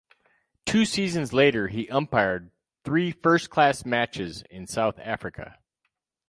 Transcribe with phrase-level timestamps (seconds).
[0.65, 2.49] Two seasons later he umpired
[2.83, 5.59] three first-class matches in South Africa.